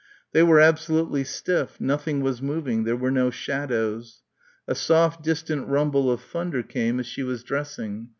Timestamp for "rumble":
5.67-6.09